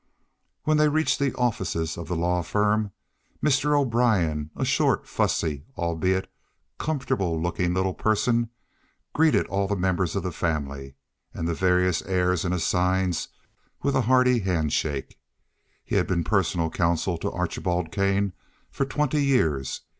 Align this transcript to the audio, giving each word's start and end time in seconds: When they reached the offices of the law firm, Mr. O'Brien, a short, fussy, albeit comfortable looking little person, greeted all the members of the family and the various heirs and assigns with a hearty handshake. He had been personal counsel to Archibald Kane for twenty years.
When 0.63 0.77
they 0.77 0.89
reached 0.89 1.19
the 1.19 1.31
offices 1.35 1.95
of 1.95 2.07
the 2.07 2.15
law 2.15 2.41
firm, 2.41 2.91
Mr. 3.45 3.79
O'Brien, 3.79 4.49
a 4.55 4.65
short, 4.65 5.07
fussy, 5.07 5.67
albeit 5.77 6.27
comfortable 6.79 7.39
looking 7.39 7.75
little 7.75 7.93
person, 7.93 8.49
greeted 9.13 9.45
all 9.45 9.67
the 9.67 9.75
members 9.75 10.15
of 10.15 10.23
the 10.23 10.31
family 10.31 10.95
and 11.35 11.47
the 11.47 11.53
various 11.53 12.01
heirs 12.01 12.43
and 12.43 12.51
assigns 12.51 13.27
with 13.83 13.95
a 13.95 14.01
hearty 14.01 14.39
handshake. 14.39 15.19
He 15.83 15.97
had 15.97 16.07
been 16.07 16.23
personal 16.23 16.71
counsel 16.71 17.19
to 17.19 17.31
Archibald 17.31 17.91
Kane 17.91 18.33
for 18.71 18.85
twenty 18.85 19.23
years. 19.23 19.81